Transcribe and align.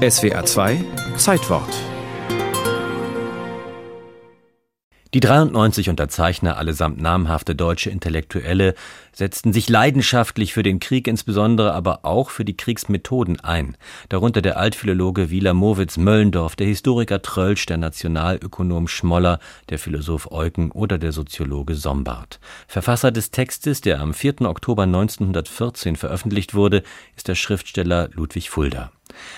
SWA 0.00 0.46
2 0.46 0.82
Zeitwort 1.18 1.68
Die 5.12 5.20
93 5.20 5.90
Unterzeichner, 5.90 6.56
allesamt 6.56 7.02
namhafte 7.02 7.54
deutsche 7.54 7.90
Intellektuelle, 7.90 8.72
setzten 9.12 9.52
sich 9.52 9.68
leidenschaftlich 9.68 10.54
für 10.54 10.62
den 10.62 10.80
Krieg, 10.80 11.06
insbesondere 11.06 11.74
aber 11.74 12.06
auch 12.06 12.30
für 12.30 12.46
die 12.46 12.56
Kriegsmethoden 12.56 13.40
ein. 13.40 13.76
Darunter 14.08 14.40
der 14.40 14.56
Altphilologe 14.56 15.28
Wieler 15.28 15.52
Mowitz 15.52 15.98
Möllendorf, 15.98 16.56
der 16.56 16.68
Historiker 16.68 17.20
Trölsch, 17.20 17.66
der 17.66 17.76
Nationalökonom 17.76 18.88
Schmoller, 18.88 19.38
der 19.68 19.78
Philosoph 19.78 20.32
Eucken 20.32 20.70
oder 20.70 20.96
der 20.96 21.12
Soziologe 21.12 21.74
Sombart. 21.74 22.40
Verfasser 22.68 23.12
des 23.12 23.32
Textes, 23.32 23.82
der 23.82 24.00
am 24.00 24.14
4. 24.14 24.40
Oktober 24.48 24.84
1914 24.84 25.96
veröffentlicht 25.96 26.54
wurde, 26.54 26.84
ist 27.16 27.28
der 27.28 27.34
Schriftsteller 27.34 28.08
Ludwig 28.14 28.48
Fulda. 28.48 28.92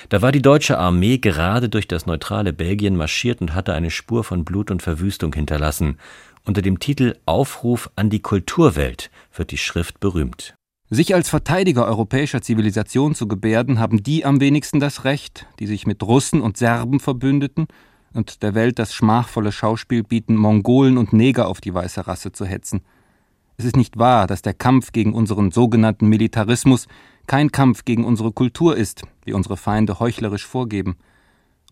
Da 0.08 0.22
war 0.22 0.32
die 0.32 0.42
deutsche 0.42 0.78
Armee 0.78 1.18
gerade 1.18 1.68
durch 1.68 1.88
das 1.88 2.06
neutrale 2.06 2.52
Belgien 2.52 2.96
marschiert 2.96 3.40
und 3.40 3.54
hatte 3.54 3.74
eine 3.74 3.90
Spur 3.90 4.24
von 4.24 4.44
Blut 4.44 4.70
und 4.70 4.82
Verwüstung 4.82 5.32
hinterlassen. 5.34 5.98
Unter 6.44 6.62
dem 6.62 6.80
Titel 6.80 7.16
Aufruf 7.24 7.90
an 7.96 8.10
die 8.10 8.20
Kulturwelt 8.20 9.10
wird 9.34 9.50
die 9.50 9.58
Schrift 9.58 10.00
berühmt. 10.00 10.54
Sich 10.90 11.14
als 11.14 11.30
Verteidiger 11.30 11.86
europäischer 11.86 12.42
Zivilisation 12.42 13.14
zu 13.14 13.26
gebärden, 13.26 13.78
haben 13.78 14.02
die 14.02 14.24
am 14.26 14.40
wenigsten 14.40 14.78
das 14.78 15.04
Recht, 15.04 15.46
die 15.58 15.66
sich 15.66 15.86
mit 15.86 16.02
Russen 16.02 16.42
und 16.42 16.58
Serben 16.58 17.00
verbündeten 17.00 17.66
und 18.12 18.42
der 18.42 18.54
Welt 18.54 18.78
das 18.78 18.92
schmachvolle 18.92 19.52
Schauspiel 19.52 20.02
bieten, 20.02 20.36
Mongolen 20.36 20.98
und 20.98 21.12
Neger 21.12 21.48
auf 21.48 21.60
die 21.62 21.72
weiße 21.72 22.06
Rasse 22.06 22.32
zu 22.32 22.44
hetzen. 22.44 22.82
Es 23.56 23.64
ist 23.64 23.76
nicht 23.76 23.98
wahr, 23.98 24.26
dass 24.26 24.42
der 24.42 24.54
Kampf 24.54 24.92
gegen 24.92 25.14
unseren 25.14 25.50
sogenannten 25.50 26.08
Militarismus 26.08 26.88
kein 27.26 27.52
Kampf 27.52 27.84
gegen 27.84 28.04
unsere 28.04 28.32
Kultur 28.32 28.76
ist, 28.76 29.02
wie 29.24 29.32
unsere 29.32 29.56
Feinde 29.56 30.00
heuchlerisch 30.00 30.46
vorgeben. 30.46 30.96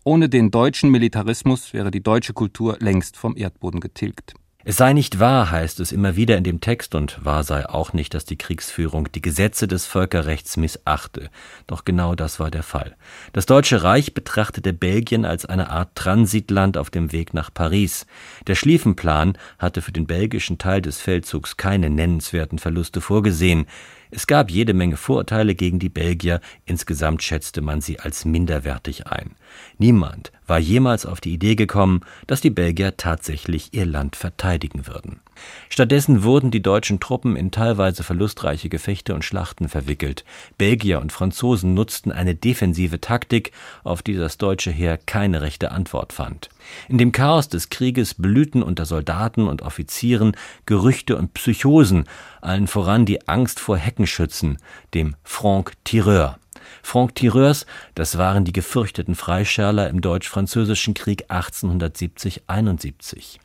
Ohne 0.03 0.29
den 0.29 0.49
deutschen 0.49 0.89
Militarismus 0.89 1.73
wäre 1.73 1.91
die 1.91 2.01
deutsche 2.01 2.33
Kultur 2.33 2.77
längst 2.79 3.17
vom 3.17 3.37
Erdboden 3.37 3.79
getilgt. 3.79 4.33
Es 4.63 4.77
sei 4.77 4.93
nicht 4.93 5.19
wahr, 5.19 5.49
heißt 5.49 5.79
es 5.79 5.91
immer 5.91 6.15
wieder 6.15 6.37
in 6.37 6.43
dem 6.43 6.61
Text, 6.61 6.93
und 6.93 7.25
wahr 7.25 7.43
sei 7.43 7.67
auch 7.67 7.93
nicht, 7.93 8.13
dass 8.13 8.25
die 8.25 8.37
Kriegsführung 8.37 9.11
die 9.11 9.21
Gesetze 9.21 9.67
des 9.67 9.87
Völkerrechts 9.87 10.55
missachte. 10.55 11.31
Doch 11.65 11.83
genau 11.83 12.13
das 12.13 12.39
war 12.39 12.51
der 12.51 12.61
Fall. 12.61 12.95
Das 13.33 13.47
Deutsche 13.47 13.81
Reich 13.81 14.13
betrachtete 14.13 14.71
Belgien 14.71 15.25
als 15.25 15.47
eine 15.47 15.71
Art 15.71 15.95
Transitland 15.95 16.77
auf 16.77 16.91
dem 16.91 17.11
Weg 17.11 17.33
nach 17.33 17.51
Paris. 17.51 18.05
Der 18.45 18.53
Schlieffenplan 18.53 19.35
hatte 19.57 19.81
für 19.81 19.91
den 19.91 20.05
belgischen 20.05 20.59
Teil 20.59 20.83
des 20.83 21.01
Feldzugs 21.01 21.57
keine 21.57 21.89
nennenswerten 21.89 22.59
Verluste 22.59 23.01
vorgesehen. 23.01 23.65
Es 24.13 24.27
gab 24.27 24.51
jede 24.51 24.73
Menge 24.73 24.97
Vorurteile 24.97 25.55
gegen 25.55 25.79
die 25.79 25.87
Belgier, 25.87 26.41
insgesamt 26.65 27.23
schätzte 27.23 27.61
man 27.61 27.79
sie 27.79 27.99
als 27.99 28.25
minderwertig 28.25 29.07
ein. 29.07 29.35
Niemand 29.77 30.33
war 30.45 30.59
jemals 30.59 31.05
auf 31.05 31.21
die 31.21 31.31
Idee 31.31 31.55
gekommen, 31.55 32.01
dass 32.27 32.41
die 32.41 32.49
Belgier 32.49 32.97
tatsächlich 32.97 33.73
ihr 33.73 33.85
Land 33.85 34.17
verteidigen 34.17 34.85
würden. 34.85 35.21
Stattdessen 35.69 36.23
wurden 36.23 36.51
die 36.51 36.61
deutschen 36.61 36.99
Truppen 36.99 37.35
in 37.35 37.51
teilweise 37.51 38.03
verlustreiche 38.03 38.69
Gefechte 38.69 39.15
und 39.15 39.23
Schlachten 39.23 39.69
verwickelt. 39.69 40.25
Belgier 40.57 40.99
und 40.99 41.11
Franzosen 41.11 41.73
nutzten 41.73 42.11
eine 42.11 42.35
defensive 42.35 42.99
Taktik, 42.99 43.51
auf 43.83 44.01
die 44.01 44.15
das 44.15 44.37
deutsche 44.37 44.71
Heer 44.71 44.97
keine 44.97 45.41
rechte 45.41 45.71
Antwort 45.71 46.13
fand. 46.13 46.49
In 46.89 46.97
dem 46.97 47.11
Chaos 47.11 47.47
des 47.47 47.69
Krieges 47.69 48.13
blühten 48.13 48.61
unter 48.61 48.85
Soldaten 48.85 49.47
und 49.47 49.61
Offizieren 49.61 50.35
Gerüchte 50.65 51.17
und 51.17 51.33
Psychosen, 51.33 52.05
allen 52.41 52.67
voran 52.67 53.05
die 53.05 53.27
Angst 53.27 53.59
vor 53.59 53.77
Heckenschützen, 54.01 54.57
dem 54.95 55.15
Franc 55.23 55.73
Tireur. 55.83 56.39
Franc 56.81 57.13
Tireurs, 57.15 57.67
das 57.93 58.17
waren 58.17 58.45
die 58.45 58.53
gefürchteten 58.53 59.13
Freischärler 59.13 59.89
im 59.89 60.01
Deutsch-Französischen 60.01 60.95
Krieg 60.95 61.29
1870-71. 61.29 63.37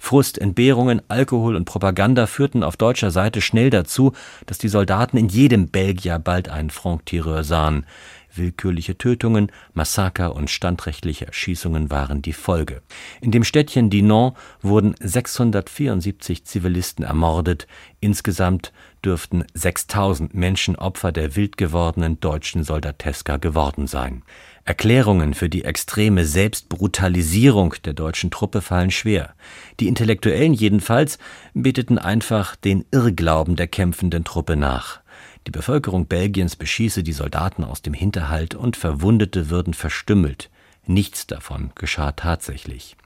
Frust, 0.00 0.38
Entbehrungen, 0.38 1.00
Alkohol 1.06 1.54
und 1.54 1.64
Propaganda 1.64 2.26
führten 2.26 2.64
auf 2.64 2.76
deutscher 2.76 3.12
Seite 3.12 3.40
schnell 3.40 3.70
dazu, 3.70 4.12
dass 4.46 4.58
die 4.58 4.68
Soldaten 4.68 5.16
in 5.16 5.28
jedem 5.28 5.68
Belgier 5.68 6.18
bald 6.18 6.48
einen 6.48 6.70
Franc-Tireur 6.70 7.44
sahen. 7.44 7.86
Willkürliche 8.34 8.96
Tötungen, 8.96 9.50
Massaker 9.74 10.36
und 10.36 10.50
standrechtliche 10.50 11.26
Erschießungen 11.26 11.90
waren 11.90 12.22
die 12.22 12.32
Folge. 12.32 12.82
In 13.20 13.32
dem 13.32 13.44
Städtchen 13.44 13.90
Dinan 13.90 14.32
wurden 14.62 14.94
674 15.00 16.44
Zivilisten 16.44 17.04
ermordet. 17.04 17.66
Insgesamt 18.00 18.72
dürften 19.04 19.44
6000 19.54 20.34
Menschen 20.34 20.76
Opfer 20.76 21.12
der 21.12 21.36
wild 21.36 21.56
gewordenen 21.56 22.20
deutschen 22.20 22.64
Soldateska 22.64 23.36
geworden 23.36 23.86
sein. 23.86 24.22
Erklärungen 24.64 25.34
für 25.34 25.48
die 25.48 25.64
extreme 25.64 26.24
Selbstbrutalisierung 26.24 27.74
der 27.84 27.94
deutschen 27.94 28.30
Truppe 28.30 28.60
fallen 28.60 28.90
schwer. 28.90 29.34
Die 29.80 29.88
Intellektuellen 29.88 30.54
jedenfalls 30.54 31.18
beteten 31.54 31.98
einfach 31.98 32.56
den 32.56 32.84
Irrglauben 32.90 33.56
der 33.56 33.68
kämpfenden 33.68 34.24
Truppe 34.24 34.56
nach. 34.56 35.00
Die 35.46 35.50
Bevölkerung 35.50 36.06
Belgiens 36.06 36.54
beschieße 36.56 37.02
die 37.02 37.12
Soldaten 37.12 37.64
aus 37.64 37.82
dem 37.82 37.94
Hinterhalt 37.94 38.54
und 38.54 38.76
Verwundete 38.76 39.50
würden 39.50 39.74
verstümmelt. 39.74 40.50
Nichts 40.86 41.26
davon 41.26 41.72
geschah 41.74 42.12
tatsächlich. 42.12 42.96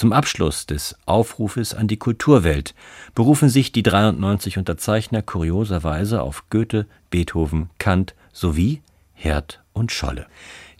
Zum 0.00 0.14
Abschluss 0.14 0.64
des 0.64 0.96
Aufrufes 1.04 1.74
an 1.74 1.86
die 1.86 1.98
Kulturwelt 1.98 2.74
berufen 3.14 3.50
sich 3.50 3.70
die 3.70 3.82
93 3.82 4.56
Unterzeichner 4.56 5.20
kurioserweise 5.20 6.22
auf 6.22 6.44
Goethe, 6.48 6.86
Beethoven, 7.10 7.68
Kant 7.76 8.14
sowie 8.32 8.80
Herd 9.12 9.62
und 9.74 9.92
Scholle. 9.92 10.26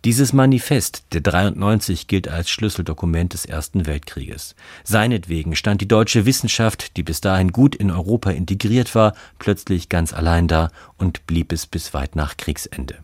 Dieses 0.07 0.33
Manifest 0.33 1.05
der 1.13 1.21
93 1.21 2.07
gilt 2.07 2.29
als 2.29 2.49
Schlüsseldokument 2.49 3.35
des 3.35 3.45
Ersten 3.45 3.85
Weltkrieges. 3.85 4.55
Seinetwegen 4.85 5.55
stand 5.55 5.83
die 5.83 5.89
deutsche 5.89 6.25
Wissenschaft, 6.25 6.97
die 6.97 7.03
bis 7.03 7.21
dahin 7.21 7.53
gut 7.53 7.75
in 7.75 7.91
Europa 7.91 8.31
integriert 8.31 8.95
war, 8.95 9.13
plötzlich 9.39 9.91
ganz 9.91 10.15
allein 10.15 10.49
da 10.49 10.71
und 10.97 11.27
blieb 11.27 11.53
es 11.53 11.67
bis 11.67 11.93
weit 11.93 12.17
nach 12.17 12.39
Kriegsende. 12.39 12.97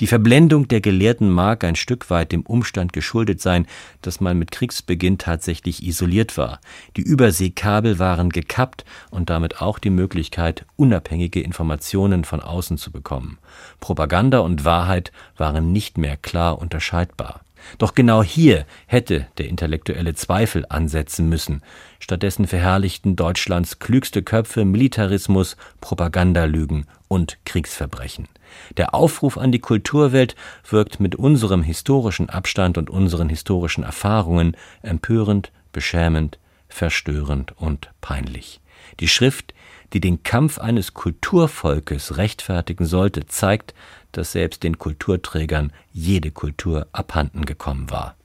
Die 0.00 0.06
Verblendung 0.06 0.68
der 0.68 0.80
Gelehrten 0.80 1.30
mag 1.30 1.64
ein 1.64 1.76
Stück 1.76 2.10
weit 2.10 2.32
dem 2.32 2.42
Umstand 2.42 2.92
geschuldet 2.92 3.40
sein, 3.40 3.66
dass 4.00 4.20
man 4.20 4.38
mit 4.38 4.50
Kriegsbeginn 4.50 5.18
tatsächlich 5.18 5.82
isoliert 5.82 6.36
war. 6.36 6.60
Die 6.96 7.02
Überseekabel 7.02 7.98
waren 7.98 8.30
gekappt 8.30 8.84
und 9.10 9.30
damit 9.30 9.60
auch 9.60 9.78
die 9.78 9.90
Möglichkeit, 9.90 10.66
unabhängige 10.76 11.40
Informationen 11.40 12.24
von 12.24 12.40
außen 12.40 12.78
zu 12.78 12.90
bekommen. 12.90 13.38
Propaganda 13.80 14.40
und 14.40 14.64
Wahrheit 14.64 15.12
waren 15.36 15.72
nicht 15.72 15.98
mehr 15.98 16.16
klar 16.16 16.58
unterscheidbar. 16.58 17.40
Doch 17.78 17.94
genau 17.94 18.22
hier 18.22 18.66
hätte 18.86 19.26
der 19.38 19.48
intellektuelle 19.48 20.14
Zweifel 20.14 20.64
ansetzen 20.68 21.28
müssen. 21.28 21.62
Stattdessen 21.98 22.46
verherrlichten 22.46 23.16
Deutschlands 23.16 23.78
klügste 23.78 24.22
Köpfe 24.22 24.64
Militarismus, 24.64 25.56
Propagandalügen 25.80 26.86
und 27.08 27.38
Kriegsverbrechen. 27.44 28.28
Der 28.76 28.94
Aufruf 28.94 29.38
an 29.38 29.52
die 29.52 29.60
Kulturwelt 29.60 30.34
wirkt 30.68 31.00
mit 31.00 31.14
unserem 31.14 31.62
historischen 31.62 32.28
Abstand 32.28 32.78
und 32.78 32.90
unseren 32.90 33.28
historischen 33.28 33.84
Erfahrungen 33.84 34.56
empörend, 34.82 35.52
beschämend, 35.72 36.38
verstörend 36.68 37.52
und 37.58 37.90
peinlich. 38.00 38.60
Die 39.00 39.08
Schrift, 39.08 39.54
die 39.92 40.00
den 40.00 40.22
Kampf 40.22 40.58
eines 40.58 40.94
Kulturvolkes 40.94 42.16
rechtfertigen 42.16 42.86
sollte, 42.86 43.26
zeigt, 43.26 43.74
dass 44.12 44.32
selbst 44.32 44.62
den 44.62 44.78
Kulturträgern 44.78 45.72
jede 45.92 46.30
Kultur 46.30 46.86
abhanden 46.92 47.44
gekommen 47.44 47.90
war 47.90 48.16